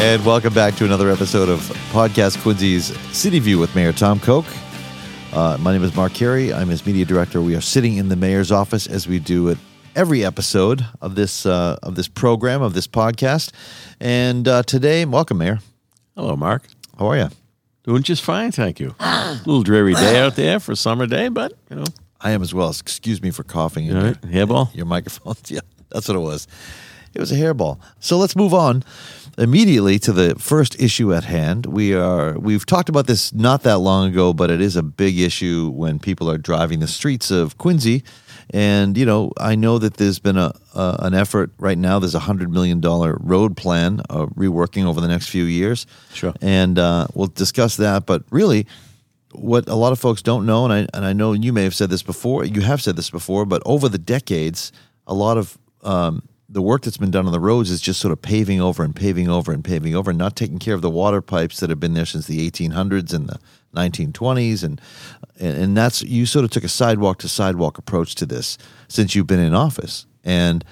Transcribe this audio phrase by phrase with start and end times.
[0.00, 1.60] And welcome back to another episode of
[1.92, 4.46] Podcast Quincy's City View with Mayor Tom Koch.
[5.32, 6.52] Uh, my name is Mark Carey.
[6.54, 7.42] I'm his media director.
[7.42, 9.58] We are sitting in the mayor's office as we do at
[9.94, 13.52] every episode of this uh, of this program of this podcast.
[14.00, 15.58] And uh, today, welcome, Mayor.
[16.16, 16.62] Hello, Mark.
[16.98, 17.28] How are you?
[17.84, 18.94] Doing just fine, thank you.
[19.00, 21.84] a little dreary day out there for a summer day, but you know,
[22.20, 22.70] I am as well.
[22.70, 23.94] Excuse me for coughing.
[23.94, 24.74] all right, your- hairball.
[24.74, 25.34] your microphone.
[25.48, 25.60] Yeah,
[25.90, 26.46] that's what it was.
[27.14, 27.78] It was a hairball.
[27.98, 28.84] So let's move on
[29.38, 31.66] immediately to the first issue at hand.
[31.66, 35.18] We are we've talked about this not that long ago, but it is a big
[35.18, 38.04] issue when people are driving the streets of Quincy.
[38.52, 41.98] And you know, I know that there's been a, a an effort right now.
[41.98, 45.86] There's a hundred million dollar road plan uh, reworking over the next few years.
[46.12, 46.34] Sure.
[46.40, 48.06] And uh, we'll discuss that.
[48.06, 48.66] But really,
[49.32, 51.74] what a lot of folks don't know, and I and I know you may have
[51.74, 54.72] said this before, you have said this before, but over the decades,
[55.06, 58.12] a lot of um, the work that's been done on the roads is just sort
[58.12, 60.90] of paving over and paving over and paving over, and not taking care of the
[60.90, 63.38] water pipes that have been there since the 1800s and the
[63.74, 64.80] 1920s, and
[65.38, 69.28] and, that's you sort of took a sidewalk to sidewalk approach to this since you've
[69.28, 70.64] been in office, and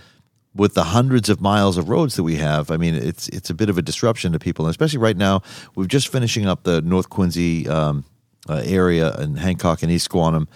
[0.54, 3.54] with the hundreds of miles of roads that we have, I mean, it's it's a
[3.54, 5.42] bit of a disruption to people, and especially right now.
[5.76, 8.04] We're just finishing up the North Quincy um,
[8.48, 10.48] uh, area and Hancock and East Squantum,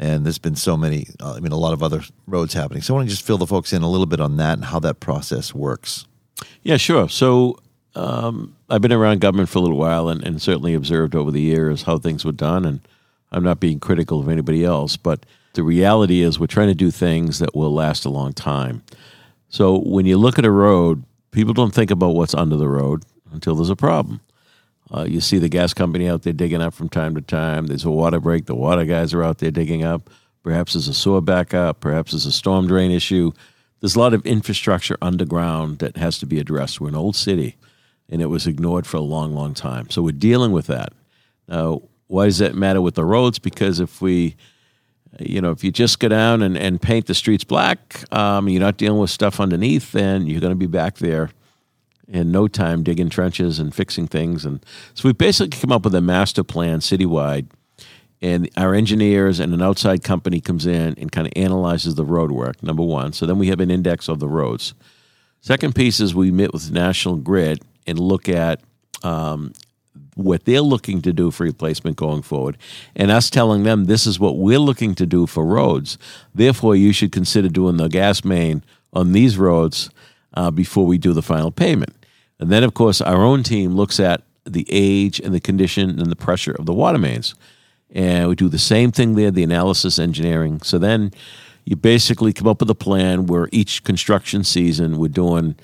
[0.00, 1.06] and there's been so many.
[1.20, 2.82] Uh, I mean, a lot of other roads happening.
[2.82, 4.64] So I want to just fill the folks in a little bit on that and
[4.64, 6.06] how that process works.
[6.62, 7.08] Yeah, sure.
[7.10, 7.58] So
[7.94, 11.40] um, I've been around government for a little while, and, and certainly observed over the
[11.40, 12.64] years how things were done.
[12.64, 12.80] And
[13.30, 16.90] I'm not being critical of anybody else, but the reality is we're trying to do
[16.90, 18.82] things that will last a long time.
[19.50, 23.02] So when you look at a road, people don't think about what's under the road
[23.32, 24.20] until there's a problem.
[24.92, 27.66] Uh, you see the gas company out there digging up from time to time.
[27.66, 28.46] There's a water break.
[28.46, 30.10] The water guys are out there digging up.
[30.42, 31.80] Perhaps there's a sewer backup.
[31.80, 33.30] Perhaps there's a storm drain issue.
[33.80, 36.80] There's a lot of infrastructure underground that has to be addressed.
[36.80, 37.56] We're an old city,
[38.08, 39.90] and it was ignored for a long, long time.
[39.90, 40.92] So we're dealing with that.
[41.46, 43.38] Now, why does that matter with the roads?
[43.38, 44.36] Because if we
[45.18, 48.60] you know, if you just go down and, and paint the streets black, um, you're
[48.60, 51.30] not dealing with stuff underneath, then you're going to be back there
[52.10, 54.44] in no time digging trenches and fixing things.
[54.44, 57.46] And so we basically come up with a master plan citywide,
[58.20, 62.30] and our engineers and an outside company comes in and kind of analyzes the road
[62.30, 62.62] work.
[62.62, 64.74] Number one, so then we have an index of the roads.
[65.40, 68.60] Second piece is we meet with National Grid and look at
[69.02, 69.54] um,
[70.14, 72.58] what they're looking to do for replacement going forward,
[72.94, 75.96] and us telling them this is what we're looking to do for roads.
[76.34, 78.62] Therefore, you should consider doing the gas main
[78.92, 79.88] on these roads
[80.34, 81.94] uh, before we do the final payment.
[82.40, 86.10] And then, of course, our own team looks at the age and the condition and
[86.10, 87.34] the pressure of the water mains.
[87.92, 90.62] And we do the same thing there, the analysis engineering.
[90.62, 91.12] So then
[91.64, 95.56] you basically come up with a plan where each construction season we're doing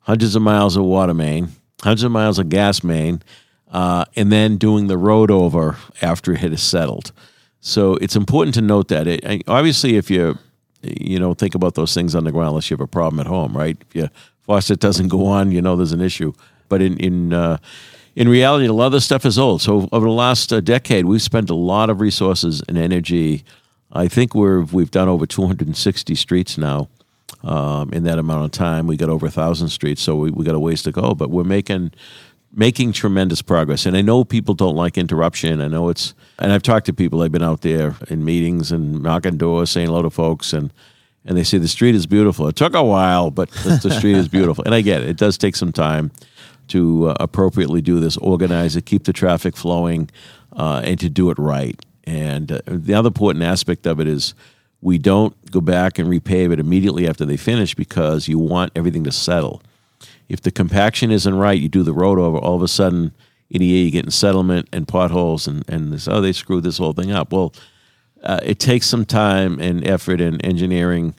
[0.00, 1.48] hundreds of miles of water main,
[1.82, 3.22] hundreds of miles of gas main,
[3.72, 7.12] uh, and then doing the road over after it is settled.
[7.60, 9.06] So it's important to note that.
[9.06, 10.38] It, obviously, if you
[10.82, 13.76] you know think about those things underground, unless you have a problem at home, right?
[13.80, 14.10] If your
[14.50, 16.32] faucet doesn't go on, you know there's an issue.
[16.68, 17.58] But in in uh,
[18.16, 19.62] in reality, a lot of this stuff is old.
[19.62, 23.44] So over the last uh, decade, we've spent a lot of resources and energy.
[23.92, 26.88] I think we're we've done over 260 streets now.
[27.44, 30.44] Um, in that amount of time, we got over a thousand streets, so we, we
[30.44, 31.14] got a ways to go.
[31.14, 31.92] But we're making
[32.52, 33.86] making tremendous progress.
[33.86, 35.60] And I know people don't like interruption.
[35.60, 37.22] I know it's, and I've talked to people.
[37.22, 40.72] I've been out there in meetings and knocking doors, saying hello to folks, and
[41.24, 42.48] and they say the street is beautiful.
[42.48, 44.64] It took a while, but the, street is beautiful.
[44.64, 45.08] And I get it.
[45.08, 46.10] It does take some time
[46.68, 50.10] to uh, appropriately do this, organize it, keep the traffic flowing,
[50.52, 51.78] uh, and to do it right.
[52.04, 54.34] And uh, the other important aspect of it is
[54.80, 59.04] we don't go back and repave it immediately after they finish because you want everything
[59.04, 59.62] to settle
[60.30, 63.12] if the compaction isn't right, you do the road over, all of a sudden
[63.50, 66.62] in a year you get in settlement and potholes and, and this, oh, they screwed
[66.62, 67.32] this whole thing up.
[67.32, 67.52] Well,
[68.22, 71.14] uh, it takes some time and effort and engineering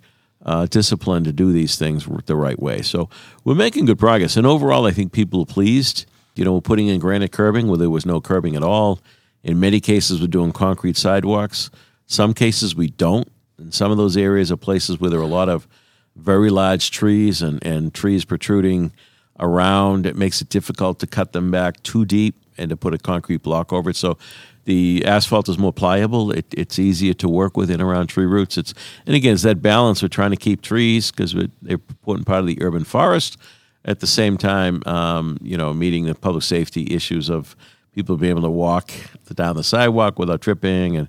[0.45, 2.81] uh, discipline to do these things the right way.
[2.81, 3.09] So
[3.43, 4.37] we're making good progress.
[4.37, 6.05] And overall, I think people are pleased.
[6.35, 8.99] You know, we're putting in granite curbing where there was no curbing at all.
[9.43, 11.69] In many cases, we're doing concrete sidewalks.
[12.07, 13.31] Some cases, we don't.
[13.57, 15.67] And some of those areas are places where there are a lot of
[16.15, 18.91] very large trees and, and trees protruding
[19.39, 20.05] around.
[20.05, 23.43] It makes it difficult to cut them back too deep and to put a concrete
[23.43, 23.95] block over it.
[23.95, 24.17] So
[24.65, 26.31] the asphalt is more pliable.
[26.31, 28.57] It, it's easier to work with in around tree roots.
[28.57, 28.73] It's
[29.05, 30.01] and again, it's that balance.
[30.01, 33.37] We're trying to keep trees because they're important part of the urban forest.
[33.83, 37.55] At the same time, um, you know, meeting the public safety issues of
[37.93, 38.91] people being able to walk
[39.33, 41.07] down the sidewalk without tripping and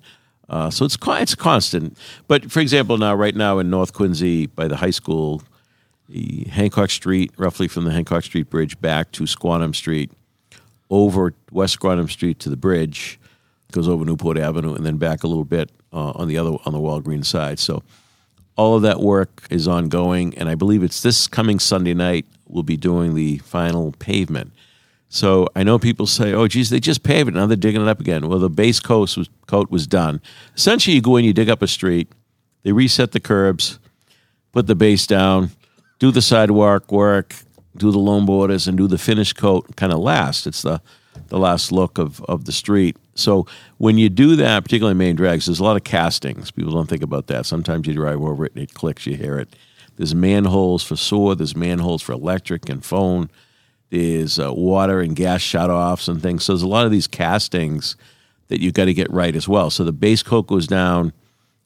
[0.49, 1.97] uh, so it's it's constant.
[2.29, 5.43] But for example, now right now in North Quincy by the high school,
[6.09, 10.11] the Hancock Street, roughly from the Hancock Street Bridge back to Squantum Street,
[10.91, 13.19] over West Squantum Street to the bridge,
[13.73, 16.73] goes over Newport Avenue, and then back a little bit uh, on the other on
[16.73, 17.59] the Walgreens side.
[17.59, 17.83] So
[18.57, 22.63] all of that work is ongoing, and I believe it's this coming Sunday night we'll
[22.63, 24.53] be doing the final pavement.
[25.09, 27.35] So I know people say, "Oh, geez, they just paved it.
[27.35, 30.21] Now they're digging it up again." Well, the base coat was, coat was done.
[30.57, 32.09] Essentially, you go in, you dig up a street,
[32.63, 33.79] they reset the curbs,
[34.53, 35.51] put the base down,
[35.99, 37.35] do the sidewalk work,
[37.77, 40.47] do the loam borders, and do the finish coat kind of last.
[40.47, 40.81] It's the
[41.33, 42.95] the last look of, of the street.
[43.15, 43.47] So
[43.79, 46.51] when you do that, particularly main drags, there's a lot of castings.
[46.51, 47.47] People don't think about that.
[47.47, 49.57] Sometimes you drive over it and it clicks, you hear it.
[49.97, 53.31] There's manholes for sewer, there's manholes for electric and phone,
[53.89, 56.45] there's uh, water and gas shutoffs and things.
[56.45, 57.97] So there's a lot of these castings
[58.49, 59.71] that you've got to get right as well.
[59.71, 61.15] So the base coat goes down,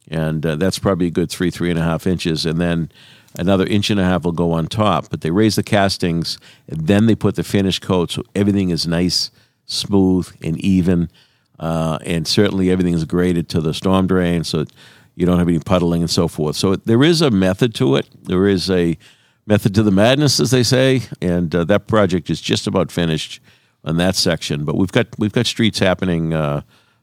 [0.07, 2.47] and uh, that's probably a good three, three and a half inches.
[2.47, 2.93] And then
[3.37, 5.11] another inch and a half will go on top.
[5.11, 6.39] But they raise the castings,
[6.69, 9.33] and then they put the finish coat so everything is nice,
[9.67, 11.11] smooth, and even.
[11.59, 14.67] Uh, and certainly everything is graded to the storm drain so
[15.15, 16.55] you don't have any puddling and so forth.
[16.55, 18.07] So there is a method to it.
[18.25, 18.99] There is a
[19.47, 23.41] method to the madness, as they say, and uh, that project is just about finished
[23.85, 24.65] on that section.
[24.65, 26.63] But we've got we've got streets happening uh,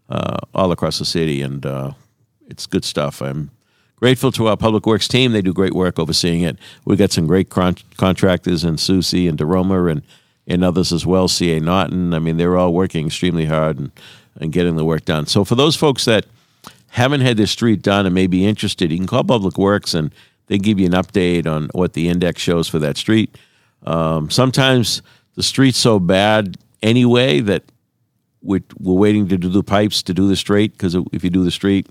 [0.10, 1.92] uh all across the city, and uh,
[2.48, 3.22] it's good stuff.
[3.22, 3.50] I'm
[3.96, 6.58] grateful to our public works team; they do great work overseeing it.
[6.86, 10.04] We've got some great con- contractors in Susie and DeRoma and
[10.48, 11.28] and others as well.
[11.28, 12.14] CA Naughton.
[12.14, 13.92] I mean, they're all working extremely hard and,
[14.40, 15.26] and getting the work done.
[15.26, 16.26] So for those folks that
[16.90, 20.14] haven't had their street done and may be interested, you can call Public Works and
[20.48, 23.36] they give you an update on what the index shows for that street.
[23.86, 25.02] Um, sometimes
[25.36, 27.64] the street's so bad anyway that
[28.42, 31.44] we're, we're waiting to do the pipes to do the street because if you do
[31.44, 31.88] the street,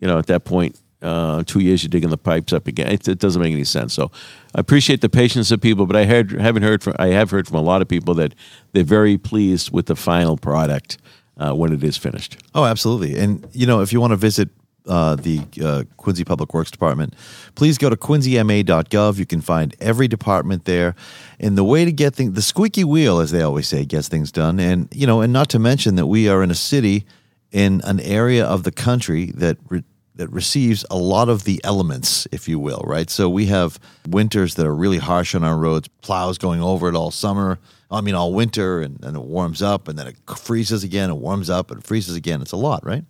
[0.00, 2.90] you know, at that point, uh, two years you're digging the pipes up again.
[2.90, 3.94] It, it, doesn't make any sense.
[3.94, 4.10] So
[4.54, 7.46] I appreciate the patience of people, but I heard, haven't heard from I have heard
[7.46, 8.34] from a lot of people that
[8.72, 10.98] they're very pleased with the final product
[11.36, 12.38] uh, when it is finished.
[12.54, 13.18] Oh, absolutely.
[13.18, 14.48] And you know, if you want to visit
[14.88, 17.14] uh, the uh, Quincy Public Works Department,
[17.54, 19.18] please go to quincyma.gov.
[19.18, 20.94] You can find every department there.
[21.38, 24.32] And the way to get things, the squeaky wheel, as they always say, gets things
[24.32, 24.58] done.
[24.58, 27.04] And, you know, and not to mention that we are in a city
[27.52, 29.84] in an area of the country that re-
[30.18, 33.08] that receives a lot of the elements, if you will, right?
[33.08, 33.78] So we have
[34.08, 37.60] winters that are really harsh on our roads, plows going over it all summer.
[37.88, 41.14] I mean, all winter, and then it warms up, and then it freezes again, it
[41.14, 42.42] warms up, and freezes again.
[42.42, 43.04] It's a lot, right?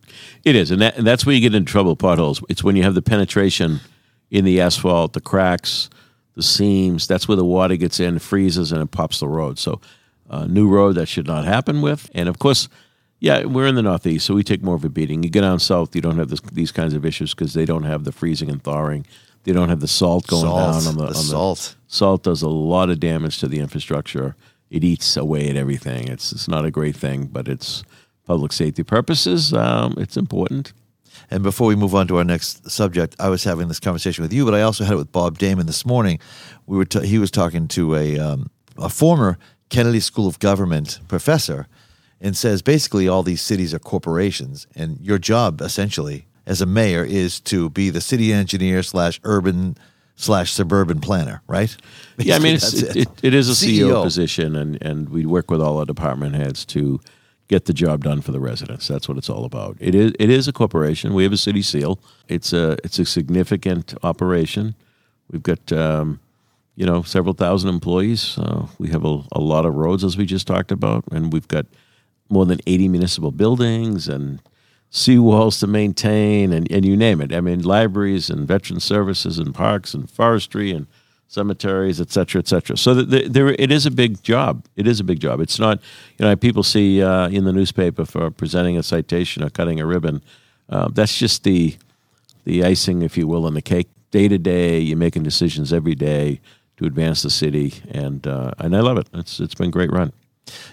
[0.45, 2.43] It is, and, that, and that's where you get into trouble potholes.
[2.49, 3.81] It's when you have the penetration
[4.31, 5.89] in the asphalt, the cracks,
[6.37, 7.07] the seams.
[7.09, 9.59] That's where the water gets in, freezes, and it pops the road.
[9.59, 9.81] So,
[10.31, 12.11] uh, new road that should not happen with.
[12.15, 12.69] And of course,
[13.21, 15.23] yeah, we're in the Northeast, so we take more of a beating.
[15.23, 17.83] You get down south, you don't have this, these kinds of issues because they don't
[17.83, 19.07] have the freezing and thawing.
[19.45, 21.77] They don't have the salt going Salt, down on the, the on salt.
[21.87, 24.37] Salt does a lot of damage to the infrastructure.
[24.71, 26.09] It eats away at everything.
[26.09, 27.83] It's it's not a great thing, but it's
[28.27, 29.53] public safety purposes.
[29.55, 30.73] Um, it's important.
[31.31, 34.33] And before we move on to our next subject, I was having this conversation with
[34.33, 36.21] you, but I also had it with Bob Damon this morning.
[36.67, 39.39] We were t- he was talking to a um, a former
[39.71, 41.67] Kennedy School of Government professor
[42.21, 47.05] and says basically all these cities are corporations, and your job essentially as a mayor
[47.05, 49.77] is to be the city engineer slash urban
[50.17, 51.77] slash suburban planner, right?
[52.19, 54.03] yeah, I mean, it's, it, it, it is a CEO, CEO.
[54.03, 57.01] position, and, and we work with all our department heads to
[57.49, 58.89] get the job done for the residents.
[58.89, 59.77] That's what it's all about.
[59.81, 61.15] It is it is a corporation.
[61.15, 61.99] We have a city seal.
[62.29, 64.75] It's a it's a significant operation.
[65.31, 66.21] We've got um,
[66.77, 68.37] you know several thousand employees.
[68.39, 71.49] Uh, we have a, a lot of roads, as we just talked about, and we've
[71.49, 71.67] got
[72.29, 74.41] more than eighty municipal buildings and
[74.91, 77.33] seawalls to maintain, and, and you name it.
[77.33, 80.87] I mean, libraries and veteran services and parks and forestry and
[81.27, 82.77] cemeteries, et cetera, et cetera.
[82.77, 84.65] So th- th- there, it is a big job.
[84.77, 85.41] It is a big job.
[85.41, 85.79] It's not,
[86.17, 89.85] you know, people see uh, in the newspaper for presenting a citation or cutting a
[89.85, 90.23] ribbon.
[90.71, 91.77] Uh, that's just the
[92.45, 93.89] the icing, if you will, on the cake.
[94.11, 96.41] Day to day, you're making decisions every day
[96.79, 99.07] to advance the city, and uh, and I love it.
[99.13, 100.13] It's it's been a great run.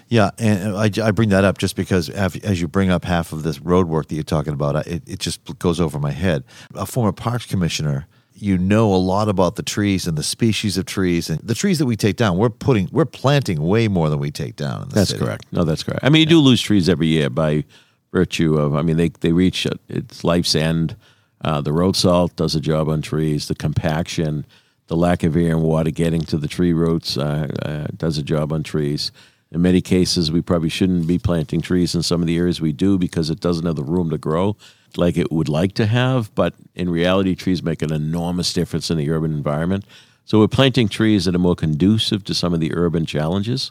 [0.08, 3.42] Yeah, and I, I bring that up just because as you bring up half of
[3.42, 6.44] this road work that you're talking about, it, it just goes over my head.
[6.74, 10.84] A former parks commissioner, you know a lot about the trees and the species of
[10.84, 12.36] trees and the trees that we take down.
[12.36, 14.88] We're putting, we're planting way more than we take down.
[14.90, 15.24] That's city.
[15.24, 15.46] correct.
[15.52, 16.00] No, that's correct.
[16.02, 17.64] I mean, you do lose trees every year by
[18.12, 20.96] virtue of, I mean, they, they reach its life's end.
[21.40, 23.48] Uh, the road salt does a job on trees.
[23.48, 24.46] The compaction,
[24.88, 28.22] the lack of air and water getting to the tree roots uh, uh, does a
[28.22, 29.12] job on trees.
[29.52, 32.72] In many cases, we probably shouldn't be planting trees in some of the areas we
[32.72, 34.56] do because it doesn't have the room to grow
[34.96, 36.34] like it would like to have.
[36.34, 39.84] But in reality, trees make an enormous difference in the urban environment.
[40.24, 43.70] So we're planting trees that are more conducive to some of the urban challenges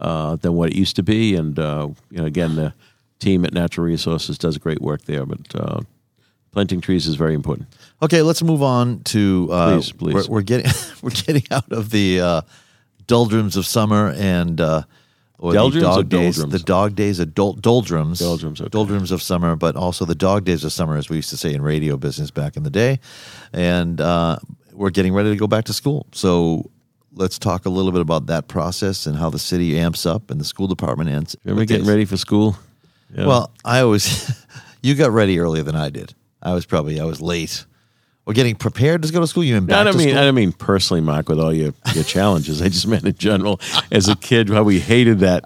[0.00, 1.36] uh, than what it used to be.
[1.36, 2.74] And uh, you know, again, the
[3.20, 5.80] team at Natural Resources does great work there, but uh,
[6.50, 7.68] planting trees is very important.
[8.02, 9.48] Okay, let's move on to.
[9.52, 10.14] Uh, Please, please.
[10.28, 12.40] We're, we're getting we're getting out of the uh,
[13.06, 14.82] doldrums of summer and uh,
[15.38, 16.52] or Doldrums the dog or days, doldrums?
[16.52, 18.68] the dog days of dol- doldrums, Doldrums, okay.
[18.68, 21.52] doldrums of summer, but also the dog days of summer, as we used to say
[21.52, 23.00] in radio business back in the day,
[23.52, 24.38] and uh,
[24.72, 26.06] we're getting ready to go back to school.
[26.12, 26.70] So.
[27.14, 30.40] Let's talk a little bit about that process and how the city amps up and
[30.40, 31.36] the school department amps.
[31.44, 32.56] Remember getting ready for school?
[33.14, 33.26] Yeah.
[33.26, 34.32] Well, I always,
[34.82, 36.14] you got ready earlier than I did.
[36.42, 37.66] I was probably I was late.
[38.24, 39.42] We're getting prepared to go to school.
[39.42, 40.20] You mean back I don't to mean school?
[40.20, 42.62] I don't mean personally, Mark, with all your, your challenges.
[42.62, 43.60] I just meant in general.
[43.90, 45.44] As a kid, how we hated that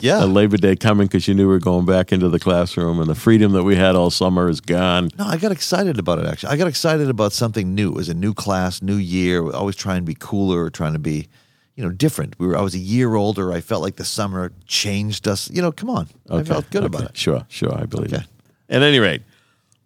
[0.00, 0.24] Yeah.
[0.24, 3.14] Labor Day coming because you knew we were going back into the classroom, and the
[3.14, 5.08] freedom that we had all summer is gone.
[5.18, 6.26] no, I got excited about it.
[6.26, 7.88] Actually, I got excited about something new.
[7.92, 9.42] It was a new class, new year.
[9.42, 11.26] We always trying to be cooler, trying to be,
[11.74, 12.38] you know, different.
[12.38, 12.56] We were.
[12.58, 13.50] I was a year older.
[13.50, 15.50] I felt like the summer changed us.
[15.50, 16.06] You know, come on.
[16.30, 17.16] I felt good about it.
[17.16, 18.22] Sure, sure, I believe Okay.
[18.22, 18.28] it.
[18.76, 19.22] At any rate,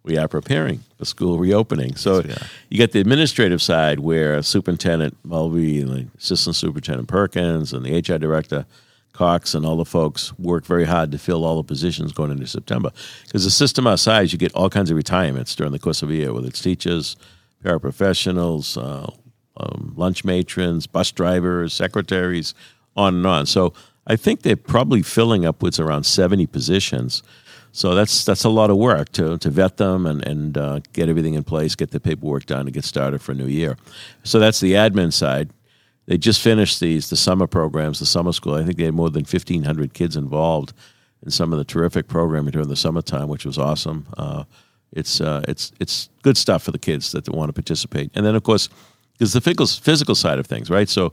[0.05, 1.95] we are preparing for school reopening.
[1.95, 2.23] So are.
[2.69, 7.97] you get the administrative side where Superintendent Mulvey and the Assistant Superintendent Perkins and the
[7.97, 8.65] HR Director
[9.13, 12.45] Cox and all the folks work very hard to fill all the positions going into
[12.45, 12.91] September.
[13.23, 16.09] Because the system our size, you get all kinds of retirements during the course of
[16.09, 17.15] a year, whether it's teachers,
[17.63, 19.09] paraprofessionals, uh,
[19.57, 22.53] um, lunch matrons, bus drivers, secretaries,
[22.95, 23.45] on and on.
[23.45, 23.73] So
[24.05, 27.23] I think they're probably filling upwards around 70 positions.
[27.75, 31.09] So that's that's a lot of work to, to vet them and, and uh, get
[31.09, 33.75] everything in place, get the paperwork done, and get started for a new year.
[34.23, 35.49] So that's the admin side.
[36.05, 38.53] They just finished these the summer programs, the summer school.
[38.53, 40.71] I think they had more than 1,500 kids involved
[41.21, 44.07] in some of the terrific programming during the summertime, which was awesome.
[44.17, 44.45] Uh,
[44.93, 48.09] it's uh, it's it's good stuff for the kids that want to participate.
[48.15, 48.69] And then of course,
[49.17, 50.87] there's the physical physical side of things, right?
[50.87, 51.11] So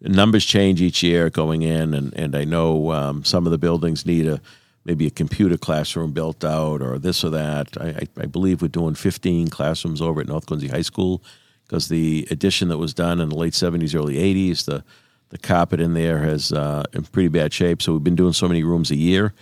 [0.00, 4.04] numbers change each year going in, and and I know um, some of the buildings
[4.04, 4.40] need a
[4.84, 7.76] maybe a computer classroom built out or this or that.
[7.80, 11.22] I, I, believe we're doing 15 classrooms over at North Quincy High School
[11.66, 14.84] because the addition that was done in the late 70s, early 80s, the
[15.30, 17.80] the carpet in there has uh, in pretty bad shape.
[17.80, 19.32] So we've been doing so many rooms a year.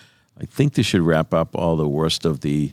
[0.41, 2.73] I think this should wrap up all the worst of the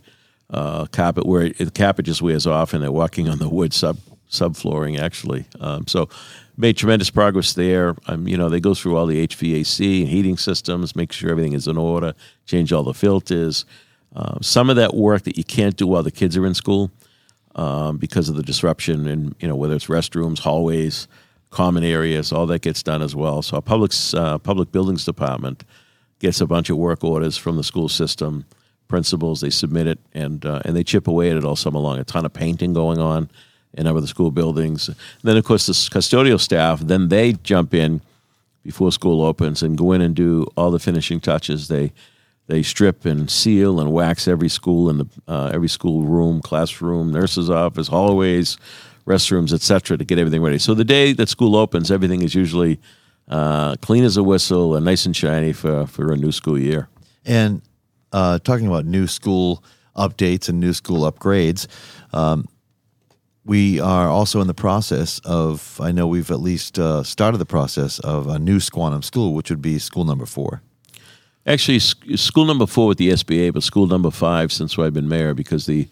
[0.49, 3.73] uh, carpet where it, the carpet just wears off and they're walking on the wood
[3.73, 3.97] sub
[4.29, 5.45] subflooring actually.
[5.59, 6.09] Um, so
[6.57, 7.95] made tremendous progress there.
[8.07, 11.53] Um, you know they go through all the HVAC and heating systems, make sure everything
[11.53, 12.13] is in order,
[12.45, 13.65] change all the filters.
[14.15, 16.89] Uh, some of that work that you can't do while the kids are in school
[17.55, 21.07] um, because of the disruption and you know whether it's restrooms, hallways,
[21.49, 23.41] common areas, all that gets done as well.
[23.41, 25.63] So our public uh, public buildings department
[26.19, 28.45] gets a bunch of work orders from the school system
[28.87, 29.41] principals.
[29.41, 31.99] They submit it and uh, and they chip away at it all summer long.
[31.99, 33.29] A ton of painting going on
[33.77, 34.87] in other the school buildings.
[34.87, 36.79] And then of course the custodial staff.
[36.79, 38.01] Then they jump in
[38.63, 41.67] before school opens and go in and do all the finishing touches.
[41.67, 41.93] They
[42.47, 47.11] they strip and seal and wax every school in the uh, every school room, classroom,
[47.11, 48.57] nurse's office, hallways,
[49.05, 50.59] restrooms, etc., to get everything ready.
[50.59, 52.79] So the day that school opens, everything is usually
[53.29, 56.87] uh, clean as a whistle and nice and shiny for for a new school year.
[57.25, 57.61] And
[58.11, 59.63] uh, talking about new school
[59.95, 61.67] updates and new school upgrades,
[62.13, 62.47] um,
[63.45, 65.79] we are also in the process of.
[65.81, 69.49] I know we've at least uh, started the process of a new Squantum school, which
[69.49, 70.61] would be school number four.
[71.47, 75.35] Actually, school number four with the SBA, but school number five since I've been mayor
[75.35, 75.87] because the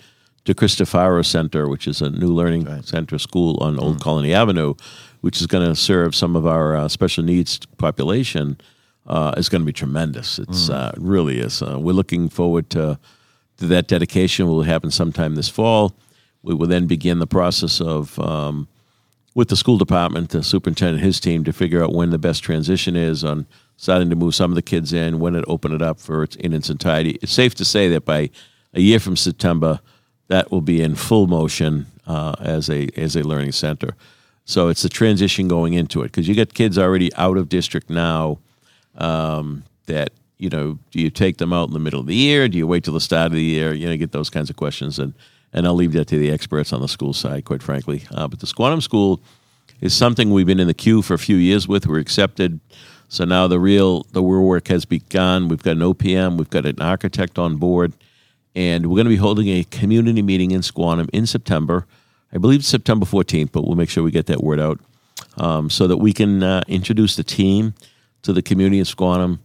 [0.45, 2.83] De Cristofaro Center, which is a new learning Right.
[2.85, 4.73] center school on Old Colony Avenue,
[5.21, 8.57] which is going to serve some of our uh, special needs population,
[9.05, 10.39] uh, is going to be tremendous.
[10.39, 11.61] It's uh, it really is.
[11.61, 12.97] Uh, we're looking forward to,
[13.57, 14.47] to that dedication.
[14.47, 15.93] Will happen sometime this fall.
[16.43, 18.67] We will then begin the process of um,
[19.33, 22.95] with the school department, the superintendent, his team to figure out when the best transition
[22.95, 23.47] is on
[23.77, 26.35] starting to move some of the kids in, when it open it up for its
[26.35, 27.17] in its entirety.
[27.21, 28.29] It's safe to say that by
[28.73, 29.79] a year from September,
[30.27, 33.95] that will be in full motion uh, as a as a learning center.
[34.45, 37.89] So it's the transition going into it because you get kids already out of district
[37.89, 38.39] now.
[38.95, 42.47] Um, that you know, do you take them out in the middle of the year?
[42.47, 43.73] Do you wait till the start of the year?
[43.73, 45.13] You know, get those kinds of questions, and
[45.53, 48.03] and I'll leave that to the experts on the school side, quite frankly.
[48.11, 49.21] Uh, but the Squantum School
[49.81, 51.87] is something we've been in the queue for a few years with.
[51.87, 52.59] We're accepted,
[53.07, 55.47] so now the real the real work has begun.
[55.47, 57.93] We've got an OPM, we've got an architect on board,
[58.55, 61.85] and we're going to be holding a community meeting in Squantum in September.
[62.33, 64.79] I believe it's September 14th, but we'll make sure we get that word out
[65.37, 67.75] um, so that we can uh, introduce the team
[68.23, 69.39] to the community of Squantum,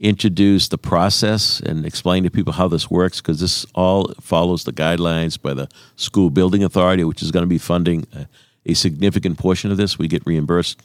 [0.00, 4.72] introduce the process, and explain to people how this works because this all follows the
[4.72, 8.24] guidelines by the School Building Authority, which is going to be funding uh,
[8.64, 9.98] a significant portion of this.
[9.98, 10.82] We get reimbursed.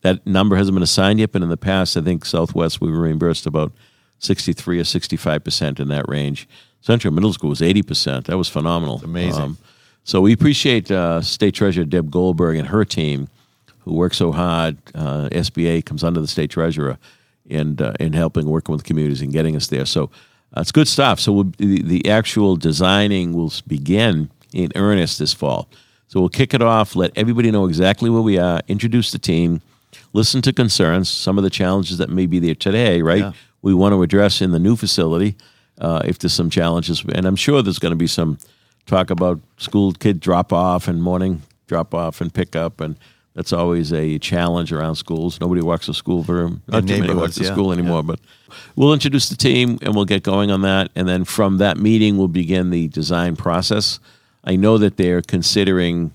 [0.00, 3.00] That number hasn't been assigned yet, but in the past, I think Southwest we were
[3.00, 3.72] reimbursed about
[4.20, 6.48] 63 or 65 percent in that range.
[6.80, 8.26] Central Middle School was 80 percent.
[8.26, 8.96] That was phenomenal.
[8.98, 9.56] Um, amazing.
[10.04, 13.28] so we appreciate uh, State Treasurer Deb Goldberg and her team
[13.80, 14.78] who work so hard.
[14.94, 16.98] Uh, SBA comes under the State Treasurer
[17.50, 19.86] and uh, in helping working with communities and getting us there.
[19.86, 20.10] So
[20.56, 21.20] uh, it's good stuff.
[21.20, 25.68] So we'll, the, the actual designing will begin in earnest this fall.
[26.08, 29.60] So we'll kick it off, let everybody know exactly where we are, introduce the team,
[30.14, 33.18] listen to concerns, some of the challenges that may be there today, right?
[33.18, 33.32] Yeah.
[33.60, 35.36] We want to address in the new facility
[35.78, 37.04] uh, if there's some challenges.
[37.12, 38.38] And I'm sure there's going to be some
[38.86, 42.80] talk about school kid drop off and morning drop off and pick up.
[42.80, 42.96] And
[43.38, 45.40] that's always a challenge around schools.
[45.40, 48.02] Nobody walks to school very not too many walks to yeah, school anymore.
[48.02, 48.18] But
[48.74, 50.90] we'll introduce the team and we'll get going on that.
[50.96, 54.00] And then from that meeting, we'll begin the design process.
[54.42, 56.12] I know that they're considering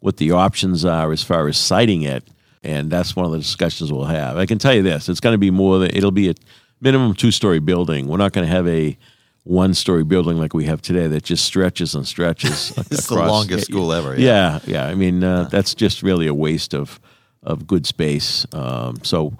[0.00, 2.24] what the options are as far as siting it,
[2.64, 4.36] and that's one of the discussions we'll have.
[4.36, 6.34] I can tell you this: it's going to be more than it'll be a
[6.80, 8.08] minimum two-story building.
[8.08, 8.98] We're not going to have a
[9.44, 12.72] one-story building like we have today that just stretches and stretches.
[12.90, 14.86] It's the across- longest school ever, Yeah, yeah.
[14.86, 16.98] I mean, uh, that's just really a waste of
[17.42, 18.46] of good space.
[18.52, 19.32] Um, so.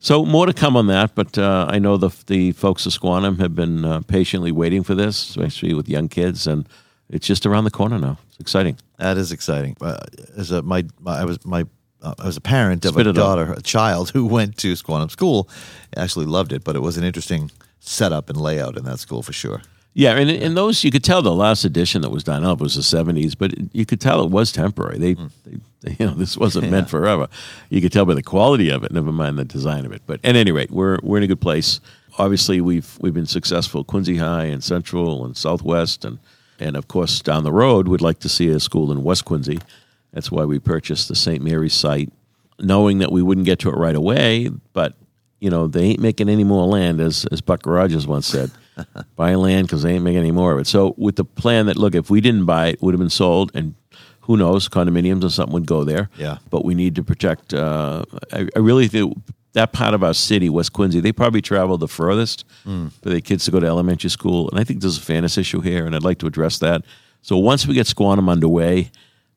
[0.00, 3.38] So more to come on that, but uh, I know the the folks at Squantum
[3.38, 6.68] have been uh, patiently waiting for this, especially with young kids, and
[7.08, 8.18] it's just around the corner now.
[8.28, 8.76] It's exciting.
[8.98, 9.76] That is exciting.
[9.80, 9.96] Uh,
[10.36, 11.64] as a my, my I was my
[12.02, 15.10] uh, I was a parent of Spit a daughter, a child who went to Squantum
[15.10, 15.48] School.
[15.96, 17.50] Actually loved it, but it was an interesting
[17.86, 19.62] setup and layout in that school for sure.
[19.96, 22.74] Yeah, and and those you could tell the last edition that was done up was
[22.74, 24.98] the '70s, but you could tell it was temporary.
[24.98, 25.26] They, hmm.
[25.44, 27.28] they, they you know, this wasn't meant forever.
[27.70, 30.02] You could tell by the quality of it, never mind the design of it.
[30.04, 31.80] But at any rate, we're we're in a good place.
[32.18, 36.18] Obviously, we've we've been successful Quincy High and Central and Southwest, and
[36.58, 39.60] and of course down the road, we'd like to see a school in West Quincy.
[40.12, 41.42] That's why we purchased the St.
[41.42, 42.12] Mary's site,
[42.58, 44.94] knowing that we wouldn't get to it right away, but
[45.44, 48.50] you know they ain't making any more land, as as Buck Rogers once said.
[49.16, 50.66] buy land because they ain't making any more of it.
[50.66, 53.10] So with the plan that look, if we didn't buy it, it would have been
[53.10, 53.74] sold, and
[54.22, 56.08] who knows, condominiums or something would go there.
[56.16, 56.38] Yeah.
[56.50, 57.52] But we need to protect.
[57.54, 59.16] Uh, I, I really think
[59.52, 62.44] that part of our city, West Quincy, they probably travel the furthest
[63.02, 65.60] for their kids to go to elementary school, and I think there's a fairness issue
[65.60, 66.84] here, and I'd like to address that.
[67.22, 68.90] So once we get Squantum underway,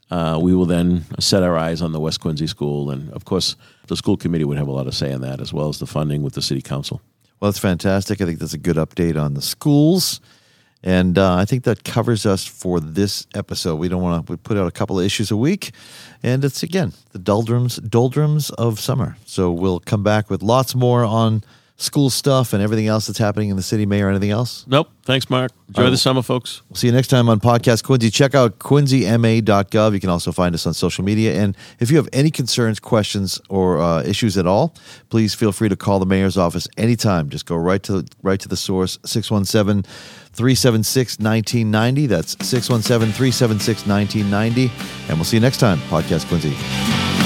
[0.09, 3.55] uh, we will then set our eyes on the West Quincy School, and of course,
[3.87, 5.87] the school committee would have a lot of say in that, as well as the
[5.87, 7.01] funding with the city council.
[7.39, 8.21] Well, that's fantastic.
[8.21, 10.21] I think that's a good update on the schools.
[10.83, 13.75] And uh, I think that covers us for this episode.
[13.75, 15.71] We don't want to we put out a couple of issues a week.
[16.23, 19.17] And it's, again, the doldrums, doldrums of summer.
[19.25, 21.43] So we'll come back with lots more on
[21.79, 23.85] school stuff and everything else that's happening in the city.
[23.85, 24.65] Mayor, anything else?
[24.67, 24.89] Nope.
[25.03, 25.51] Thanks, Mark.
[25.69, 25.89] Enjoy Oh.
[25.91, 26.61] the summer, folks.
[26.69, 28.09] We'll see you next time on Podcast Quincy.
[28.09, 29.93] Check out quincyma.gov.
[29.93, 31.39] You can also find us on social media.
[31.41, 34.73] And if you have any concerns, questions, or uh, issues at all,
[35.09, 37.29] please feel free to call the mayor's office anytime.
[37.29, 39.83] Just go right to right to the source, 617
[40.33, 42.07] 376 1990.
[42.07, 44.71] That's 617 376 1990.
[45.09, 47.16] And we'll see you next time, Podcast Quincy.